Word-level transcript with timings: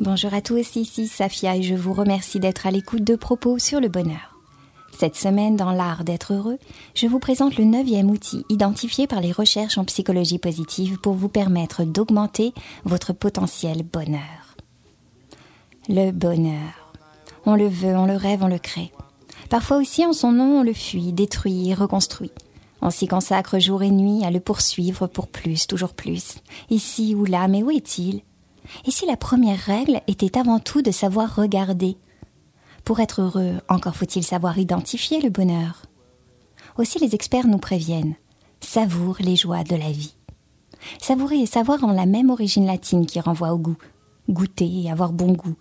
Bonjour 0.00 0.34
à 0.34 0.40
tous, 0.42 0.74
ici 0.74 1.06
Safia 1.06 1.56
et 1.56 1.62
je 1.62 1.76
vous 1.76 1.92
remercie 1.92 2.40
d'être 2.40 2.66
à 2.66 2.72
l'écoute 2.72 3.04
de 3.04 3.14
propos 3.14 3.58
sur 3.58 3.80
le 3.80 3.88
bonheur. 3.88 4.36
Cette 4.98 5.14
semaine, 5.14 5.54
dans 5.54 5.70
l'art 5.70 6.02
d'être 6.02 6.32
heureux, 6.32 6.58
je 6.96 7.06
vous 7.06 7.20
présente 7.20 7.56
le 7.58 7.64
neuvième 7.64 8.10
outil 8.10 8.44
identifié 8.48 9.06
par 9.06 9.20
les 9.20 9.30
recherches 9.30 9.78
en 9.78 9.84
psychologie 9.84 10.40
positive 10.40 10.98
pour 10.98 11.14
vous 11.14 11.28
permettre 11.28 11.84
d'augmenter 11.84 12.52
votre 12.84 13.12
potentiel 13.12 13.84
bonheur. 13.84 14.56
Le 15.88 16.10
bonheur. 16.10 16.87
On 17.50 17.56
le 17.56 17.66
veut, 17.66 17.96
on 17.96 18.04
le 18.04 18.14
rêve, 18.14 18.42
on 18.42 18.46
le 18.46 18.58
crée. 18.58 18.92
Parfois 19.48 19.78
aussi, 19.78 20.04
en 20.04 20.12
son 20.12 20.32
nom, 20.32 20.60
on 20.60 20.62
le 20.62 20.74
fuit, 20.74 21.14
détruit 21.14 21.70
et 21.70 21.74
reconstruit. 21.74 22.30
On 22.82 22.90
s'y 22.90 23.08
consacre 23.08 23.58
jour 23.58 23.82
et 23.82 23.90
nuit 23.90 24.22
à 24.22 24.30
le 24.30 24.38
poursuivre 24.38 25.06
pour 25.06 25.28
plus, 25.28 25.66
toujours 25.66 25.94
plus, 25.94 26.42
ici 26.68 27.14
ou 27.14 27.24
là, 27.24 27.48
mais 27.48 27.62
où 27.62 27.70
est-il? 27.70 28.20
Et 28.84 28.90
si 28.90 29.06
la 29.06 29.16
première 29.16 29.58
règle 29.60 30.02
était 30.08 30.36
avant 30.36 30.58
tout 30.58 30.82
de 30.82 30.90
savoir 30.90 31.36
regarder, 31.36 31.96
pour 32.84 33.00
être 33.00 33.22
heureux, 33.22 33.54
encore 33.70 33.96
faut-il 33.96 34.24
savoir 34.24 34.58
identifier 34.58 35.22
le 35.22 35.30
bonheur. 35.30 35.86
Aussi 36.76 36.98
les 36.98 37.14
experts 37.14 37.46
nous 37.46 37.56
préviennent. 37.56 38.16
Savoure 38.60 39.16
les 39.20 39.36
joies 39.36 39.64
de 39.64 39.74
la 39.74 39.90
vie. 39.90 40.16
Savourer 41.00 41.40
et 41.40 41.46
savoir 41.46 41.82
ont 41.82 41.92
la 41.92 42.04
même 42.04 42.28
origine 42.28 42.66
latine 42.66 43.06
qui 43.06 43.20
renvoie 43.20 43.54
au 43.54 43.58
goût. 43.58 43.78
Goûter 44.28 44.82
et 44.82 44.90
avoir 44.90 45.14
bon 45.14 45.32
goût. 45.32 45.56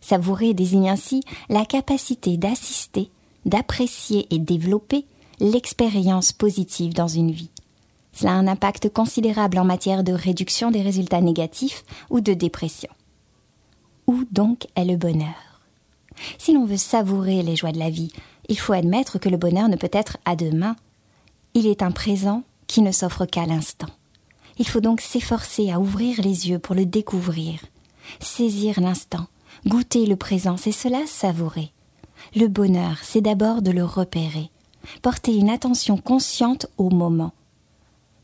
Savourer 0.00 0.54
désigne 0.54 0.88
ainsi 0.88 1.22
la 1.48 1.64
capacité 1.64 2.36
d'assister, 2.36 3.10
d'apprécier 3.44 4.26
et 4.30 4.38
développer 4.38 5.06
l'expérience 5.40 6.32
positive 6.32 6.94
dans 6.94 7.08
une 7.08 7.30
vie. 7.30 7.50
Cela 8.12 8.32
a 8.32 8.36
un 8.36 8.48
impact 8.48 8.92
considérable 8.92 9.58
en 9.58 9.64
matière 9.64 10.04
de 10.04 10.12
réduction 10.12 10.70
des 10.70 10.82
résultats 10.82 11.20
négatifs 11.20 11.84
ou 12.10 12.20
de 12.20 12.34
dépression. 12.34 12.90
Où 14.06 14.24
donc 14.30 14.66
est 14.74 14.84
le 14.84 14.96
bonheur? 14.96 15.60
Si 16.38 16.52
l'on 16.52 16.66
veut 16.66 16.76
savourer 16.76 17.42
les 17.42 17.56
joies 17.56 17.72
de 17.72 17.78
la 17.78 17.90
vie, 17.90 18.12
il 18.48 18.58
faut 18.58 18.72
admettre 18.72 19.18
que 19.18 19.28
le 19.28 19.36
bonheur 19.36 19.68
ne 19.68 19.76
peut 19.76 19.90
être 19.92 20.18
à 20.24 20.36
demain. 20.36 20.76
Il 21.54 21.66
est 21.66 21.82
un 21.82 21.92
présent 21.92 22.42
qui 22.66 22.82
ne 22.82 22.92
s'offre 22.92 23.26
qu'à 23.26 23.46
l'instant. 23.46 23.88
Il 24.58 24.66
faut 24.66 24.80
donc 24.80 25.00
s'efforcer 25.00 25.70
à 25.70 25.80
ouvrir 25.80 26.20
les 26.20 26.48
yeux 26.50 26.58
pour 26.58 26.74
le 26.74 26.84
découvrir, 26.84 27.60
saisir 28.20 28.80
l'instant, 28.80 29.26
goûter 29.66 30.06
le 30.06 30.16
présent, 30.16 30.56
c'est 30.56 30.72
cela 30.72 31.06
savourer. 31.06 31.72
Le 32.34 32.48
bonheur, 32.48 32.98
c'est 33.02 33.20
d'abord 33.20 33.62
de 33.62 33.70
le 33.70 33.84
repérer, 33.84 34.50
porter 35.02 35.36
une 35.36 35.50
attention 35.50 35.96
consciente 35.96 36.66
au 36.76 36.90
moment. 36.90 37.32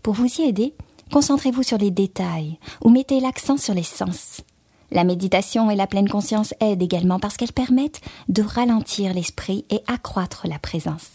Pour 0.02 0.14
vous 0.14 0.40
y 0.40 0.42
aider, 0.42 0.74
concentrez-vous 1.12 1.62
sur 1.62 1.78
les 1.78 1.90
détails 1.90 2.58
ou 2.84 2.90
mettez 2.90 3.20
l'accent 3.20 3.56
sur 3.56 3.74
les 3.74 3.82
sens. 3.82 4.42
La 4.90 5.04
méditation 5.04 5.70
et 5.70 5.76
la 5.76 5.86
pleine 5.86 6.08
conscience 6.08 6.54
aident 6.60 6.82
également 6.82 7.18
parce 7.18 7.36
qu'elles 7.36 7.52
permettent 7.52 8.00
de 8.28 8.42
ralentir 8.42 9.12
l'esprit 9.12 9.64
et 9.70 9.80
accroître 9.88 10.46
la 10.46 10.58
présence. 10.58 11.10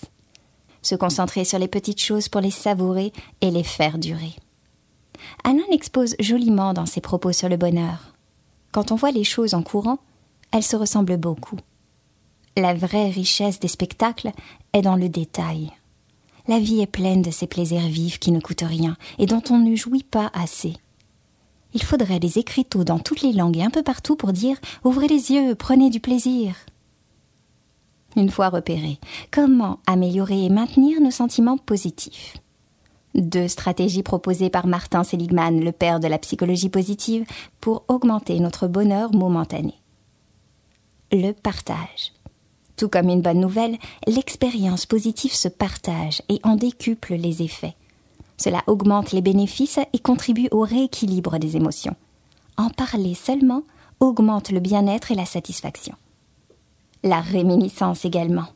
Se 0.81 0.95
concentrer 0.95 1.45
sur 1.45 1.59
les 1.59 1.67
petites 1.67 2.01
choses 2.01 2.27
pour 2.27 2.41
les 2.41 2.51
savourer 2.51 3.13
et 3.39 3.51
les 3.51 3.63
faire 3.63 3.97
durer. 3.97 4.35
Alain 5.43 5.63
l'expose 5.69 6.15
joliment 6.19 6.73
dans 6.73 6.85
ses 6.85 7.01
propos 7.01 7.31
sur 7.31 7.47
le 7.47 7.57
bonheur. 7.57 8.13
Quand 8.71 8.91
on 8.91 8.95
voit 8.95 9.11
les 9.11 9.23
choses 9.23 9.53
en 9.53 9.63
courant, 9.63 9.99
elles 10.51 10.63
se 10.63 10.75
ressemblent 10.75 11.17
beaucoup. 11.17 11.57
La 12.57 12.73
vraie 12.73 13.09
richesse 13.09 13.59
des 13.59 13.67
spectacles 13.67 14.31
est 14.73 14.81
dans 14.81 14.95
le 14.95 15.09
détail. 15.09 15.71
La 16.47 16.59
vie 16.59 16.81
est 16.81 16.87
pleine 16.87 17.21
de 17.21 17.31
ces 17.31 17.47
plaisirs 17.47 17.87
vifs 17.87 18.19
qui 18.19 18.31
ne 18.31 18.41
coûtent 18.41 18.65
rien 18.67 18.97
et 19.19 19.25
dont 19.25 19.43
on 19.49 19.57
ne 19.57 19.75
jouit 19.75 20.03
pas 20.03 20.31
assez. 20.33 20.73
Il 21.73 21.83
faudrait 21.83 22.19
des 22.19 22.39
écriteaux 22.39 22.83
dans 22.83 22.99
toutes 22.99 23.21
les 23.21 23.31
langues 23.31 23.57
et 23.57 23.63
un 23.63 23.69
peu 23.69 23.83
partout 23.83 24.15
pour 24.15 24.33
dire 24.33 24.57
ouvrez 24.83 25.07
les 25.07 25.31
yeux, 25.31 25.55
prenez 25.55 25.89
du 25.89 25.99
plaisir. 25.99 26.55
Une 28.17 28.29
fois 28.29 28.49
repéré, 28.49 28.99
comment 29.31 29.79
améliorer 29.87 30.43
et 30.43 30.49
maintenir 30.49 30.99
nos 30.99 31.11
sentiments 31.11 31.57
positifs? 31.57 32.37
Deux 33.15 33.47
stratégies 33.47 34.03
proposées 34.03 34.49
par 34.49 34.67
Martin 34.67 35.03
Seligman, 35.03 35.63
le 35.63 35.71
père 35.71 35.99
de 35.99 36.07
la 36.07 36.17
psychologie 36.17 36.69
positive, 36.69 37.25
pour 37.61 37.85
augmenter 37.87 38.39
notre 38.39 38.67
bonheur 38.67 39.13
momentané. 39.13 39.75
Le 41.13 41.33
partage. 41.33 42.13
Tout 42.77 42.87
comme 42.87 43.09
une 43.09 43.21
bonne 43.21 43.41
nouvelle, 43.41 43.77
l'expérience 44.07 44.85
positive 44.85 45.33
se 45.33 45.49
partage 45.49 46.21
et 46.29 46.39
en 46.43 46.55
décuple 46.55 47.15
les 47.15 47.41
effets. 47.41 47.75
Cela 48.37 48.63
augmente 48.65 49.11
les 49.11 49.21
bénéfices 49.21 49.79
et 49.91 49.99
contribue 49.99 50.47
au 50.51 50.61
rééquilibre 50.61 51.37
des 51.37 51.57
émotions. 51.57 51.97
En 52.55 52.69
parler 52.69 53.13
seulement 53.13 53.63
augmente 53.99 54.51
le 54.51 54.61
bien-être 54.61 55.11
et 55.11 55.15
la 55.15 55.25
satisfaction. 55.25 55.95
La 57.03 57.19
réminiscence 57.19 58.05
également. 58.05 58.47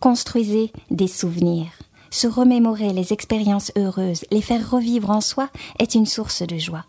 Construisez 0.00 0.72
des 0.90 1.08
souvenirs. 1.08 1.70
Se 2.10 2.26
remémorer 2.26 2.94
les 2.94 3.12
expériences 3.12 3.72
heureuses, 3.76 4.24
les 4.30 4.42
faire 4.42 4.70
revivre 4.70 5.10
en 5.10 5.20
soi 5.20 5.50
est 5.78 5.94
une 5.94 6.06
source 6.06 6.40
de 6.40 6.56
joie. 6.56 6.86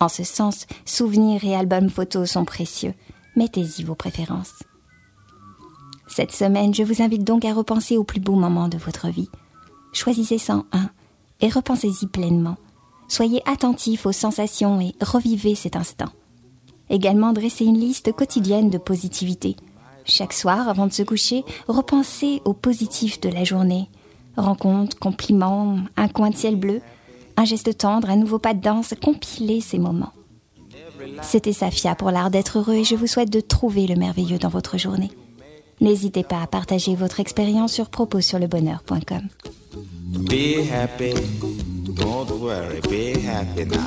En 0.00 0.08
ce 0.08 0.24
sens, 0.24 0.66
souvenirs 0.86 1.44
et 1.44 1.54
albums 1.54 1.90
photos 1.90 2.30
sont 2.30 2.46
précieux. 2.46 2.94
Mettez-y 3.40 3.84
vos 3.84 3.94
préférences. 3.94 4.52
Cette 6.06 6.30
semaine, 6.30 6.74
je 6.74 6.82
vous 6.82 7.00
invite 7.00 7.24
donc 7.24 7.46
à 7.46 7.54
repenser 7.54 7.96
aux 7.96 8.04
plus 8.04 8.20
beaux 8.20 8.34
moments 8.34 8.68
de 8.68 8.76
votre 8.76 9.08
vie. 9.08 9.30
Choisissez 9.94 10.36
101 10.36 10.90
et 11.40 11.48
repensez-y 11.48 12.06
pleinement. 12.06 12.58
Soyez 13.08 13.40
attentif 13.48 14.04
aux 14.04 14.12
sensations 14.12 14.78
et 14.82 14.92
revivez 15.00 15.54
cet 15.54 15.74
instant. 15.74 16.10
Également, 16.90 17.32
dressez 17.32 17.64
une 17.64 17.80
liste 17.80 18.12
quotidienne 18.12 18.68
de 18.68 18.76
positivité. 18.76 19.56
Chaque 20.04 20.34
soir, 20.34 20.68
avant 20.68 20.86
de 20.86 20.92
se 20.92 21.02
coucher, 21.02 21.42
repensez 21.66 22.42
au 22.44 22.52
positif 22.52 23.22
de 23.22 23.30
la 23.30 23.44
journée. 23.44 23.88
Rencontres, 24.36 24.98
compliments, 24.98 25.78
un 25.96 26.08
coin 26.08 26.28
de 26.28 26.36
ciel 26.36 26.56
bleu, 26.56 26.82
un 27.38 27.46
geste 27.46 27.78
tendre, 27.78 28.10
un 28.10 28.16
nouveau 28.16 28.38
pas 28.38 28.52
de 28.52 28.60
danse, 28.60 28.92
compilez 29.02 29.62
ces 29.62 29.78
moments. 29.78 30.12
C'était 31.22 31.52
Safia 31.52 31.94
pour 31.94 32.10
l'art 32.10 32.30
d'être 32.30 32.58
heureux 32.58 32.74
et 32.74 32.84
je 32.84 32.94
vous 32.94 33.06
souhaite 33.06 33.30
de 33.30 33.40
trouver 33.40 33.86
le 33.86 33.96
merveilleux 33.96 34.38
dans 34.38 34.48
votre 34.48 34.78
journée. 34.78 35.10
N'hésitez 35.80 36.24
pas 36.24 36.42
à 36.42 36.46
partager 36.46 36.94
votre 36.94 37.20
expérience 37.20 37.72
sur 37.72 37.88
propossurlebonheur.com. 37.88 39.28
Be 40.12 40.68
happy, 40.70 41.14
don't 41.94 42.30
worry, 42.40 42.80
be 42.82 43.14
happy 43.24 43.64
now. 43.64 43.78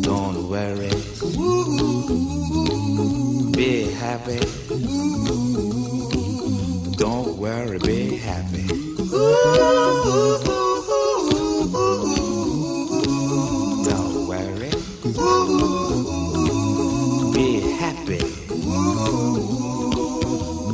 Don't 0.00 0.48
worry, 0.48 0.90
be 3.52 3.92
happy. 4.00 4.40
Don't 6.96 7.36
worry, 7.36 7.78
be 7.78 8.16
happy. 8.16 8.66